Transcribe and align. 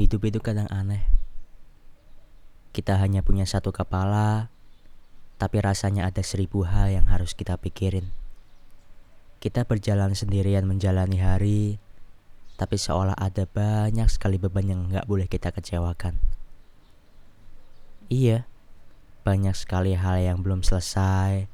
Hidup 0.00 0.24
itu 0.24 0.40
kadang 0.40 0.64
aneh. 0.72 1.04
Kita 2.72 2.96
hanya 2.96 3.20
punya 3.20 3.44
satu 3.44 3.68
kepala, 3.68 4.48
tapi 5.36 5.60
rasanya 5.60 6.08
ada 6.08 6.24
seribu 6.24 6.64
hal 6.64 6.88
yang 6.88 7.04
harus 7.12 7.36
kita 7.36 7.60
pikirin. 7.60 8.08
Kita 9.44 9.68
berjalan 9.68 10.16
sendirian 10.16 10.64
menjalani 10.64 11.20
hari, 11.20 11.76
tapi 12.56 12.80
seolah 12.80 13.12
ada 13.12 13.44
banyak 13.44 14.08
sekali 14.08 14.40
beban 14.40 14.72
yang 14.72 14.80
nggak 14.88 15.04
boleh 15.04 15.28
kita 15.28 15.52
kecewakan. 15.52 16.16
Iya, 18.08 18.48
banyak 19.20 19.52
sekali 19.52 20.00
hal 20.00 20.16
yang 20.16 20.40
belum 20.40 20.64
selesai, 20.64 21.44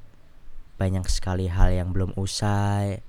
banyak 0.79 1.11
sekali 1.11 1.51
hal 1.51 1.75
yang 1.75 1.91
belum 1.91 2.15
usai, 2.15 3.03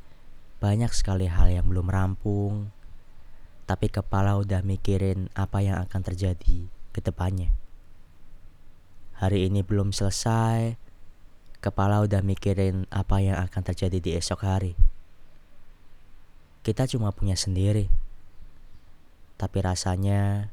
banyak 0.57 0.89
sekali 0.97 1.29
hal 1.29 1.53
yang 1.53 1.69
belum 1.69 1.93
rampung, 1.93 2.73
tapi 3.67 3.91
kepala 3.91 4.39
udah 4.39 4.63
mikirin 4.63 5.27
apa 5.35 5.59
yang 5.59 5.83
akan 5.83 5.99
terjadi 5.99 6.71
ke 6.95 6.99
depannya. 7.03 7.51
Hari 9.19 9.51
ini 9.51 9.59
belum 9.59 9.91
selesai, 9.91 10.79
kepala 11.59 11.99
udah 12.07 12.23
mikirin 12.23 12.87
apa 12.87 13.19
yang 13.19 13.35
akan 13.43 13.61
terjadi 13.67 13.99
di 13.99 14.11
esok 14.15 14.47
hari. 14.47 14.73
Kita 16.63 16.87
cuma 16.87 17.11
punya 17.11 17.35
sendiri, 17.35 17.91
tapi 19.35 19.59
rasanya 19.59 20.47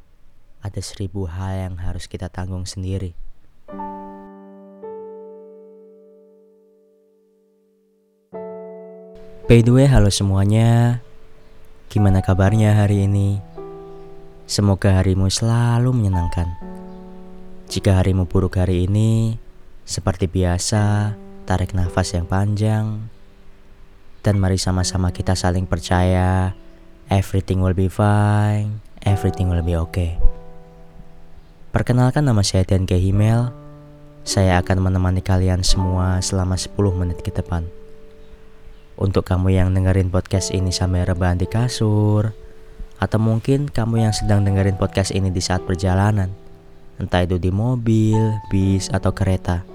ada 0.59 0.81
seribu 0.83 1.31
hal 1.31 1.71
yang 1.71 1.75
harus 1.79 2.11
kita 2.11 2.27
tanggung 2.27 2.67
sendiri. 2.67 3.15
By 9.45 9.61
the 9.61 9.71
way, 9.71 9.85
halo 9.85 10.09
semuanya. 10.09 11.04
Gimana 11.93 12.25
kabarnya 12.25 12.75
hari 12.75 13.05
ini? 13.05 13.39
Semoga 14.45 15.01
harimu 15.01 15.29
selalu 15.29 15.93
menyenangkan. 15.93 16.49
Jika 17.69 18.01
harimu 18.01 18.29
buruk 18.29 18.61
hari 18.61 18.85
ini, 18.85 19.41
seperti 19.85 20.29
biasa, 20.29 21.17
tarik 21.45 21.73
nafas 21.77 22.17
yang 22.17 22.29
panjang. 22.29 23.09
Dan 24.25 24.41
mari 24.41 24.57
sama-sama 24.57 25.13
kita 25.13 25.37
saling 25.37 25.69
percaya, 25.69 26.57
everything 27.13 27.61
will 27.61 27.77
be 27.77 27.93
fine, 27.93 28.81
everything 29.05 29.53
will 29.53 29.65
be 29.65 29.77
okay. 29.77 30.17
Perkenalkan 31.75 32.25
nama 32.25 32.41
saya 32.41 32.65
Tian 32.65 32.89
Himel. 32.89 33.53
Saya 34.25 34.57
akan 34.63 34.89
menemani 34.89 35.21
kalian 35.21 35.61
semua 35.61 36.23
selama 36.25 36.57
10 36.57 36.73
menit 36.97 37.21
ke 37.21 37.29
depan. 37.29 37.84
Untuk 38.95 39.27
kamu 39.27 39.51
yang 39.51 39.75
dengerin 39.75 40.15
podcast 40.15 40.55
ini 40.55 40.71
sambil 40.71 41.03
rebahan 41.03 41.35
di 41.35 41.51
kasur, 41.51 42.31
atau 43.03 43.19
mungkin 43.19 43.67
kamu 43.67 44.07
yang 44.07 44.15
sedang 44.15 44.47
dengerin 44.47 44.79
podcast 44.79 45.11
ini 45.11 45.35
di 45.35 45.43
saat 45.43 45.67
perjalanan, 45.67 46.31
entah 47.03 47.27
itu 47.27 47.43
di 47.43 47.51
mobil, 47.51 48.39
bis, 48.55 48.87
atau 48.95 49.11
kereta, 49.11 49.67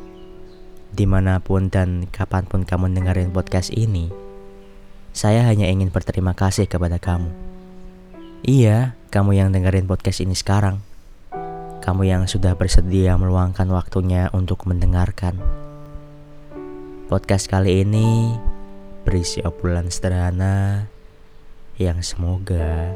di 0.95 1.03
mana 1.03 1.44
pun 1.44 1.67
dan 1.67 2.08
kapan 2.08 2.48
pun 2.48 2.64
kamu 2.64 2.95
dengerin 2.95 3.36
podcast 3.36 3.76
ini, 3.76 4.08
saya 5.11 5.44
hanya 5.52 5.67
ingin 5.67 5.92
berterima 5.92 6.31
kasih 6.31 6.72
kepada 6.72 6.95
kamu. 6.95 7.28
Iya, 8.48 8.95
kamu 9.11 9.36
yang 9.36 9.52
dengerin 9.52 9.83
podcast 9.83 10.23
ini 10.23 10.31
sekarang. 10.31 10.80
Kamu 11.83 12.08
yang 12.08 12.23
sudah 12.23 12.56
bersedia 12.56 13.20
meluangkan 13.20 13.67
waktunya 13.67 14.31
untuk 14.31 14.64
mendengarkan. 14.64 15.36
Podcast 17.11 17.52
kali 17.52 17.83
ini 17.83 18.38
berisi 19.10 19.42
obrolan 19.42 19.90
sederhana 19.90 20.86
yang 21.82 21.98
semoga 22.06 22.94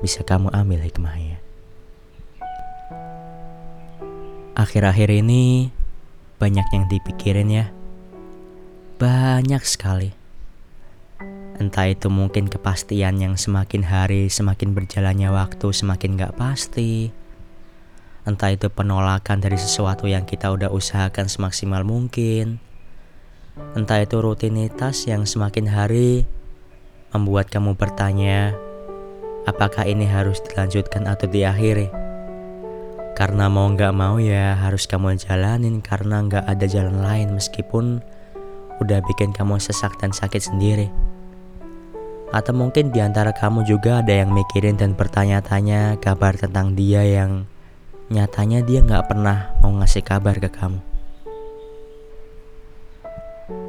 bisa 0.00 0.24
kamu 0.24 0.48
ambil 0.56 0.80
hikmahnya. 0.80 1.36
Akhir-akhir 4.56 5.12
ini 5.12 5.68
banyak 6.40 6.64
yang 6.72 6.88
dipikirin 6.88 7.52
ya. 7.52 7.68
Banyak 8.96 9.60
sekali. 9.68 10.16
Entah 11.60 11.92
itu 11.92 12.08
mungkin 12.08 12.48
kepastian 12.48 13.20
yang 13.20 13.36
semakin 13.36 13.84
hari 13.84 14.32
semakin 14.32 14.72
berjalannya 14.72 15.28
waktu 15.28 15.68
semakin 15.76 16.16
gak 16.16 16.40
pasti. 16.40 17.12
Entah 18.24 18.56
itu 18.56 18.72
penolakan 18.72 19.44
dari 19.44 19.60
sesuatu 19.60 20.08
yang 20.08 20.24
kita 20.24 20.48
udah 20.48 20.72
usahakan 20.72 21.28
semaksimal 21.28 21.84
mungkin 21.84 22.64
Entah 23.76 24.02
itu 24.02 24.18
rutinitas 24.18 25.06
yang 25.06 25.28
semakin 25.28 25.70
hari 25.70 26.26
membuat 27.14 27.52
kamu 27.52 27.78
bertanya, 27.78 28.56
apakah 29.46 29.86
ini 29.86 30.08
harus 30.08 30.40
dilanjutkan 30.44 31.06
atau 31.06 31.30
diakhiri? 31.30 31.88
Karena 33.18 33.50
mau 33.50 33.66
nggak 33.66 33.94
mau 33.94 34.16
ya 34.22 34.54
harus 34.54 34.86
kamu 34.86 35.18
jalanin 35.18 35.82
karena 35.82 36.22
nggak 36.22 36.44
ada 36.46 36.66
jalan 36.70 37.02
lain 37.02 37.34
meskipun 37.34 37.98
udah 38.78 39.02
bikin 39.10 39.34
kamu 39.34 39.58
sesak 39.58 39.98
dan 39.98 40.14
sakit 40.14 40.38
sendiri. 40.38 40.86
Atau 42.30 42.54
mungkin 42.54 42.92
di 42.94 43.00
antara 43.02 43.34
kamu 43.34 43.64
juga 43.66 44.04
ada 44.04 44.12
yang 44.14 44.30
mikirin 44.30 44.78
dan 44.78 44.94
bertanya-tanya 44.94 45.98
kabar 45.98 46.36
tentang 46.36 46.76
dia 46.76 47.02
yang 47.02 47.48
nyatanya 48.08 48.64
dia 48.64 48.80
nggak 48.84 49.08
pernah 49.08 49.52
mau 49.60 49.72
ngasih 49.76 50.04
kabar 50.04 50.36
ke 50.38 50.48
kamu. 50.48 50.87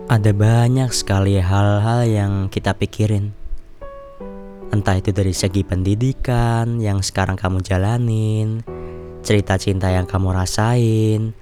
Ada 0.09 0.33
banyak 0.33 0.89
sekali 0.89 1.37
hal-hal 1.37 2.01
yang 2.09 2.33
kita 2.49 2.73
pikirin. 2.73 3.29
Entah 4.73 4.97
itu 4.97 5.13
dari 5.13 5.37
segi 5.37 5.61
pendidikan 5.61 6.81
yang 6.81 7.05
sekarang 7.05 7.37
kamu 7.37 7.61
jalanin, 7.61 8.65
cerita 9.21 9.61
cinta 9.61 9.93
yang 9.93 10.09
kamu 10.09 10.33
rasain, 10.33 11.37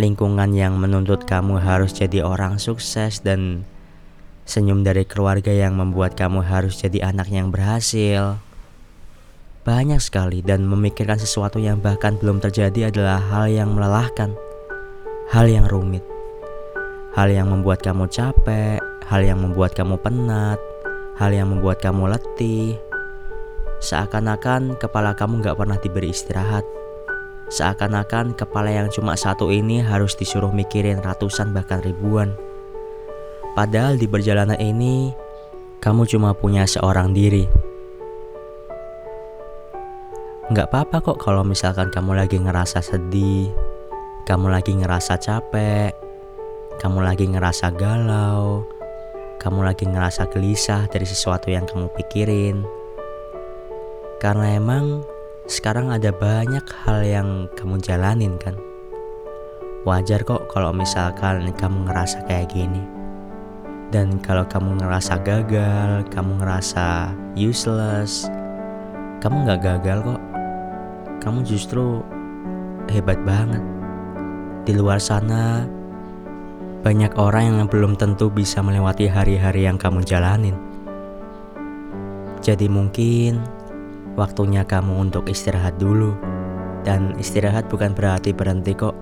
lingkungan 0.00 0.48
yang 0.56 0.80
menuntut 0.80 1.28
kamu 1.28 1.60
harus 1.60 1.92
jadi 1.92 2.24
orang 2.24 2.56
sukses 2.56 3.20
dan 3.20 3.68
senyum 4.48 4.80
dari 4.80 5.04
keluarga 5.04 5.52
yang 5.52 5.76
membuat 5.76 6.16
kamu 6.16 6.40
harus 6.40 6.80
jadi 6.80 7.12
anak 7.12 7.28
yang 7.28 7.52
berhasil. 7.52 8.40
Banyak 9.68 10.00
sekali 10.00 10.40
dan 10.40 10.64
memikirkan 10.64 11.20
sesuatu 11.20 11.60
yang 11.60 11.84
bahkan 11.84 12.16
belum 12.16 12.40
terjadi 12.40 12.88
adalah 12.88 13.20
hal 13.20 13.52
yang 13.52 13.76
melelahkan, 13.76 14.32
hal 15.36 15.52
yang 15.52 15.68
rumit 15.68 16.15
hal 17.16 17.32
yang 17.32 17.48
membuat 17.48 17.80
kamu 17.80 18.12
capek, 18.12 18.76
hal 19.08 19.24
yang 19.24 19.40
membuat 19.40 19.72
kamu 19.72 19.96
penat, 20.04 20.60
hal 21.16 21.32
yang 21.32 21.48
membuat 21.48 21.80
kamu 21.80 22.12
letih. 22.12 22.76
Seakan-akan 23.80 24.76
kepala 24.76 25.16
kamu 25.16 25.40
gak 25.40 25.56
pernah 25.56 25.80
diberi 25.80 26.12
istirahat. 26.12 26.68
Seakan-akan 27.48 28.36
kepala 28.36 28.68
yang 28.68 28.92
cuma 28.92 29.16
satu 29.16 29.48
ini 29.48 29.80
harus 29.80 30.12
disuruh 30.12 30.52
mikirin 30.52 31.00
ratusan 31.00 31.56
bahkan 31.56 31.80
ribuan. 31.80 32.36
Padahal 33.56 33.96
di 33.96 34.04
perjalanan 34.04 34.60
ini, 34.60 35.16
kamu 35.80 36.04
cuma 36.04 36.36
punya 36.36 36.68
seorang 36.68 37.16
diri. 37.16 37.48
Gak 40.52 40.68
apa-apa 40.68 41.00
kok 41.00 41.18
kalau 41.24 41.40
misalkan 41.48 41.88
kamu 41.88 42.12
lagi 42.12 42.36
ngerasa 42.36 42.84
sedih, 42.84 43.48
kamu 44.28 44.52
lagi 44.52 44.76
ngerasa 44.76 45.16
capek, 45.16 46.05
kamu 46.76 47.00
lagi 47.00 47.24
ngerasa 47.24 47.72
galau, 47.72 48.68
kamu 49.40 49.64
lagi 49.64 49.88
ngerasa 49.88 50.28
gelisah 50.28 50.84
dari 50.92 51.08
sesuatu 51.08 51.48
yang 51.48 51.64
kamu 51.64 51.88
pikirin. 51.96 52.68
Karena 54.20 54.60
emang 54.60 55.00
sekarang 55.48 55.88
ada 55.88 56.12
banyak 56.12 56.64
hal 56.84 57.00
yang 57.00 57.28
kamu 57.56 57.80
jalanin 57.80 58.36
kan. 58.36 58.60
Wajar 59.88 60.20
kok 60.26 60.52
kalau 60.52 60.74
misalkan 60.76 61.48
kamu 61.56 61.88
ngerasa 61.88 62.28
kayak 62.28 62.52
gini. 62.52 62.84
Dan 63.88 64.20
kalau 64.20 64.44
kamu 64.44 64.76
ngerasa 64.82 65.22
gagal, 65.24 66.04
kamu 66.12 66.44
ngerasa 66.44 67.14
useless, 67.38 68.28
kamu 69.24 69.48
nggak 69.48 69.62
gagal 69.64 70.12
kok. 70.12 70.22
Kamu 71.24 71.40
justru 71.40 72.04
hebat 72.92 73.16
banget. 73.24 73.64
Di 74.66 74.74
luar 74.74 74.98
sana 74.98 75.75
banyak 76.86 77.18
orang 77.18 77.50
yang 77.50 77.66
belum 77.66 77.98
tentu 77.98 78.30
bisa 78.30 78.62
melewati 78.62 79.10
hari-hari 79.10 79.66
yang 79.66 79.74
kamu 79.74 80.06
jalanin. 80.06 80.54
Jadi 82.38 82.70
mungkin 82.70 83.42
waktunya 84.14 84.62
kamu 84.62 85.10
untuk 85.10 85.26
istirahat 85.26 85.82
dulu. 85.82 86.14
Dan 86.86 87.18
istirahat 87.18 87.66
bukan 87.66 87.90
berarti 87.90 88.30
berhenti 88.30 88.70
kok. 88.78 88.94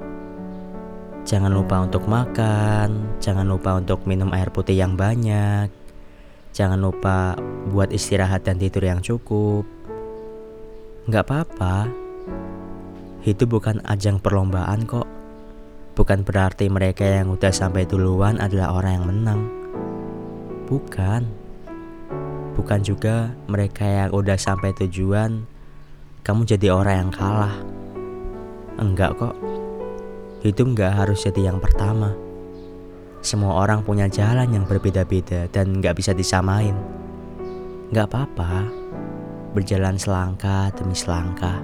Jangan 1.29 1.53
lupa 1.53 1.85
untuk 1.85 2.09
makan, 2.09 3.21
jangan 3.21 3.45
lupa 3.45 3.77
untuk 3.77 4.09
minum 4.09 4.33
air 4.33 4.49
putih 4.49 4.81
yang 4.81 4.97
banyak. 4.97 5.69
Jangan 6.57 6.81
lupa 6.81 7.37
buat 7.69 7.93
istirahat 7.93 8.49
dan 8.49 8.57
tidur 8.57 8.89
yang 8.89 9.05
cukup. 9.05 9.69
Gak 11.13 11.29
apa-apa, 11.29 11.93
hidup 13.29 13.61
bukan 13.61 13.85
ajang 13.85 14.17
perlombaan 14.25 14.89
kok. 14.89 15.14
Bukan 15.95 16.27
berarti 16.27 16.67
mereka 16.67 17.07
yang 17.07 17.31
udah 17.31 17.55
sampai 17.55 17.87
duluan 17.87 18.43
adalah 18.43 18.75
orang 18.75 18.93
yang 18.99 19.07
menang. 19.07 19.41
Bukan. 20.67 21.23
Bukan 22.59 22.81
juga 22.83 23.31
mereka 23.47 23.87
yang 23.87 24.11
udah 24.11 24.35
sampai 24.35 24.75
tujuan 24.75 25.47
kamu 26.25 26.49
jadi 26.57 26.73
orang 26.73 26.97
yang 26.99 27.13
kalah. 27.13 27.57
Enggak 28.81 29.15
kok. 29.21 29.37
Hidup 30.43 30.73
nggak 30.73 30.93
harus 30.99 31.23
jadi 31.23 31.53
yang 31.53 31.61
pertama. 31.61 32.17
Semua 33.23 33.61
orang 33.61 33.85
punya 33.85 34.09
jalan 34.11 34.51
yang 34.51 34.65
berbeda-beda 34.65 35.47
dan 35.53 35.79
nggak 35.81 35.97
bisa 36.01 36.17
disamain. 36.17 36.77
Nggak 37.93 38.09
apa-apa, 38.09 38.69
berjalan 39.53 40.01
selangkah 40.01 40.73
demi 40.75 40.97
selangkah. 40.97 41.61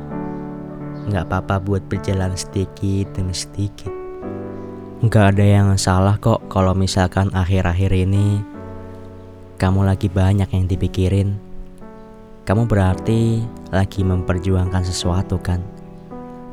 Nggak 1.08 1.28
apa-apa 1.28 1.56
buat 1.60 1.82
berjalan 1.88 2.36
sedikit 2.36 3.10
demi 3.16 3.32
sedikit. 3.32 3.99
Nggak 5.00 5.32
ada 5.32 5.46
yang 5.48 5.68
salah 5.80 6.20
kok 6.20 6.44
kalau 6.52 6.76
misalkan 6.76 7.32
akhir-akhir 7.32 7.88
ini 8.04 8.44
kamu 9.56 9.88
lagi 9.88 10.12
banyak 10.12 10.44
yang 10.52 10.68
dipikirin. 10.68 11.40
Kamu 12.44 12.68
berarti 12.68 13.40
lagi 13.72 14.04
memperjuangkan 14.04 14.84
sesuatu 14.84 15.40
kan? 15.40 15.64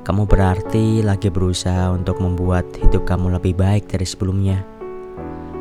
Kamu 0.07 0.23
berarti 0.23 1.03
lagi 1.03 1.27
berusaha 1.27 1.91
untuk 1.91 2.23
membuat 2.23 2.63
hidup 2.79 3.03
kamu 3.03 3.35
lebih 3.35 3.51
baik 3.59 3.91
dari 3.91 4.07
sebelumnya. 4.07 4.63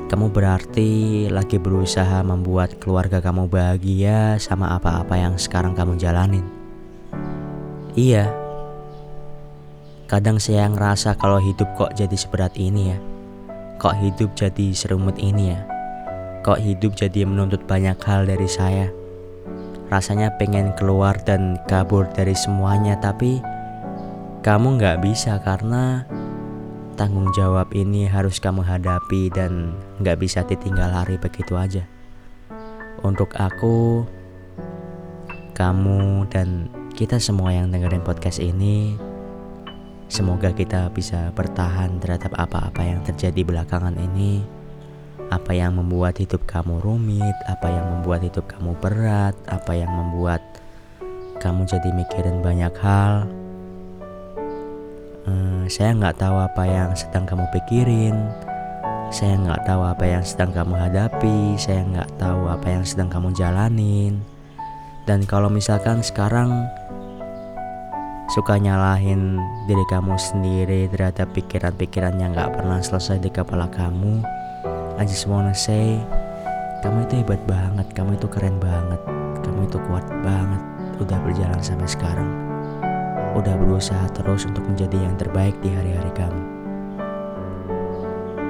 Kamu 0.07 0.31
berarti 0.31 1.27
lagi 1.27 1.59
berusaha 1.59 2.23
membuat 2.23 2.79
keluarga 2.79 3.19
kamu 3.19 3.51
bahagia 3.51 4.39
sama 4.39 4.79
apa-apa 4.79 5.19
yang 5.19 5.35
sekarang 5.35 5.75
kamu 5.75 5.99
jalanin. 5.99 6.47
Iya, 7.99 8.31
kadang 10.07 10.39
saya 10.39 10.71
ngerasa 10.71 11.19
kalau 11.19 11.43
hidup 11.43 11.67
kok 11.75 11.95
jadi 11.99 12.15
seberat 12.15 12.55
ini 12.55 12.95
ya. 12.95 12.99
Kok 13.77 13.95
hidup 13.99 14.31
jadi 14.39 14.73
serumut 14.73 15.19
ini 15.19 15.53
ya. 15.53 15.61
Kok 16.47 16.63
hidup 16.63 16.95
jadi 16.95 17.27
menuntut 17.27 17.67
banyak 17.67 17.99
hal 18.07 18.23
dari 18.25 18.47
saya. 18.47 18.87
Rasanya 19.91 20.35
pengen 20.39 20.75
keluar 20.79 21.19
dan 21.27 21.59
kabur 21.67 22.07
dari 22.15 22.35
semuanya 22.39 22.99
tapi 22.99 23.43
kamu 24.47 24.79
nggak 24.79 25.03
bisa 25.03 25.43
karena 25.43 26.07
tanggung 26.95 27.29
jawab 27.35 27.67
ini 27.75 28.07
harus 28.07 28.39
kamu 28.39 28.63
hadapi 28.63 29.29
dan 29.35 29.75
nggak 29.99 30.23
bisa 30.23 30.47
ditinggal 30.47 30.87
lari 30.87 31.19
begitu 31.19 31.59
aja. 31.59 31.83
Untuk 33.03 33.35
aku, 33.37 34.07
kamu 35.53 36.31
dan 36.31 36.73
kita 36.97 37.21
semua 37.21 37.53
yang 37.53 37.69
dengerin 37.69 38.01
podcast 38.01 38.41
ini, 38.41 38.97
semoga 40.07 40.55
kita 40.55 40.91
bisa 40.91 41.31
bertahan 41.35 41.99
terhadap 42.03 42.35
apa-apa 42.35 42.83
yang 42.83 43.01
terjadi 43.03 43.43
belakangan 43.43 43.95
ini. 43.99 44.43
Apa 45.27 45.59
yang 45.59 45.75
membuat 45.75 46.23
hidup 46.23 46.47
kamu 46.47 46.79
rumit, 46.79 47.35
apa 47.51 47.67
yang 47.67 47.99
membuat 47.99 48.23
hidup 48.23 48.47
kamu 48.47 48.79
berat, 48.79 49.35
apa 49.51 49.75
yang 49.75 49.91
membuat 49.91 50.39
kamu 51.43 51.67
jadi 51.67 51.91
mikirin 51.91 52.41
banyak 52.47 52.75
hal 52.79 53.27
Hmm, 55.27 55.67
saya 55.67 55.91
nggak 55.91 56.23
tahu 56.23 56.39
apa 56.39 56.63
yang 56.71 56.95
sedang 56.95 57.27
kamu 57.27 57.51
pikirin. 57.51 58.15
Saya 59.11 59.35
nggak 59.35 59.67
tahu 59.67 59.83
apa 59.83 60.07
yang 60.07 60.23
sedang 60.23 60.55
kamu 60.55 60.75
hadapi. 60.79 61.59
Saya 61.59 61.83
nggak 61.83 62.15
tahu 62.15 62.47
apa 62.47 62.67
yang 62.71 62.87
sedang 62.87 63.11
kamu 63.11 63.35
jalanin. 63.35 64.23
Dan 65.03 65.27
kalau 65.27 65.51
misalkan 65.51 65.99
sekarang 66.07 66.71
suka 68.33 68.59
nyalahin 68.59 69.39
diri 69.71 69.85
kamu 69.87 70.19
sendiri 70.19 70.91
terhadap 70.91 71.31
pikiran-pikiran 71.37 72.19
yang 72.19 72.35
nggak 72.35 72.59
pernah 72.59 72.83
selesai 72.83 73.23
di 73.23 73.31
kepala 73.31 73.71
kamu, 73.71 74.25
I 74.99 75.05
just 75.07 75.31
wanna 75.31 75.55
say, 75.55 76.01
kamu 76.83 77.07
itu 77.07 77.23
hebat 77.23 77.43
banget, 77.47 77.87
kamu 77.95 78.19
itu 78.19 78.27
keren 78.27 78.59
banget, 78.59 78.99
kamu 79.47 79.71
itu 79.71 79.79
kuat 79.87 80.07
banget, 80.27 80.63
udah 80.99 81.19
berjalan 81.23 81.63
sampai 81.63 81.87
sekarang 81.87 82.47
udah 83.37 83.53
berusaha 83.61 84.09
terus 84.17 84.49
untuk 84.49 84.65
menjadi 84.65 84.97
yang 84.97 85.15
terbaik 85.21 85.53
di 85.61 85.69
hari-hari 85.69 86.13
kamu. 86.17 86.43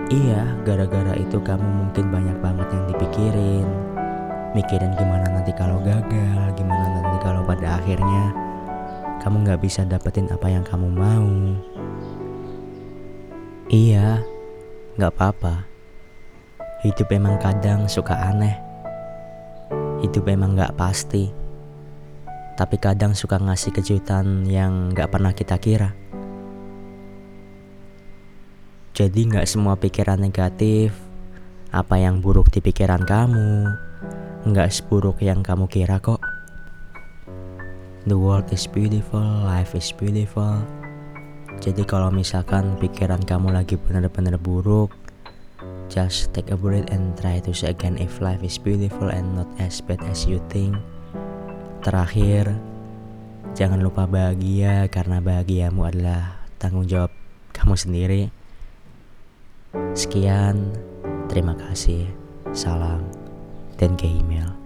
Iya, 0.06 0.46
gara-gara 0.62 1.18
itu 1.18 1.42
kamu 1.42 1.66
mungkin 1.66 2.14
banyak 2.14 2.38
banget 2.38 2.68
yang 2.70 2.84
dipikirin. 2.94 3.66
Mikirin 4.54 4.94
gimana 4.94 5.26
nanti 5.26 5.50
kalau 5.58 5.82
gagal, 5.82 6.54
gimana 6.54 7.02
nanti 7.02 7.18
kalau 7.18 7.42
pada 7.42 7.82
akhirnya 7.82 8.30
kamu 9.22 9.46
gak 9.46 9.60
bisa 9.62 9.86
dapetin 9.86 10.28
apa 10.32 10.50
yang 10.50 10.64
kamu 10.66 10.88
mau. 10.90 11.30
Iya, 13.70 14.24
gak 14.96 15.12
apa-apa. 15.16 15.68
Hidup 16.82 17.08
emang 17.12 17.38
kadang 17.38 17.86
suka 17.86 18.14
aneh. 18.14 18.56
Hidup 20.04 20.28
emang 20.28 20.54
gak 20.54 20.76
pasti 20.76 21.46
tapi 22.56 22.80
kadang 22.80 23.12
suka 23.12 23.36
ngasih 23.36 23.70
kejutan 23.76 24.48
yang 24.48 24.88
gak 24.96 25.12
pernah 25.12 25.36
kita 25.36 25.60
kira. 25.60 25.92
Jadi 28.96 29.28
gak 29.28 29.44
semua 29.44 29.76
pikiran 29.76 30.16
negatif, 30.16 30.96
apa 31.68 32.00
yang 32.00 32.24
buruk 32.24 32.48
di 32.48 32.64
pikiran 32.64 33.04
kamu, 33.04 33.68
gak 34.56 34.72
seburuk 34.72 35.20
yang 35.20 35.44
kamu 35.44 35.68
kira 35.68 36.00
kok. 36.00 36.15
The 38.06 38.14
world 38.14 38.54
is 38.54 38.70
beautiful, 38.70 39.18
life 39.18 39.74
is 39.74 39.90
beautiful. 39.90 40.62
Jadi 41.58 41.82
kalau 41.82 42.14
misalkan 42.14 42.78
pikiran 42.78 43.18
kamu 43.18 43.50
lagi 43.50 43.74
bener-bener 43.74 44.38
buruk, 44.38 44.94
just 45.90 46.30
take 46.30 46.54
a 46.54 46.58
breath 46.58 46.86
and 46.94 47.18
try 47.18 47.42
to 47.42 47.50
see 47.50 47.66
again 47.66 47.98
if 47.98 48.22
life 48.22 48.46
is 48.46 48.62
beautiful 48.62 49.10
and 49.10 49.34
not 49.34 49.50
as 49.58 49.82
bad 49.82 49.98
as 50.06 50.22
you 50.22 50.38
think. 50.46 50.78
Terakhir, 51.82 52.54
jangan 53.58 53.82
lupa 53.82 54.06
bahagia 54.06 54.86
karena 54.86 55.18
bahagiamu 55.18 55.82
adalah 55.90 56.46
tanggung 56.62 56.86
jawab 56.86 57.10
kamu 57.50 57.74
sendiri. 57.74 58.22
Sekian, 59.98 60.78
terima 61.26 61.58
kasih, 61.58 62.06
salam, 62.54 63.02
dan 63.82 63.98
ke 63.98 64.06
email. 64.06 64.65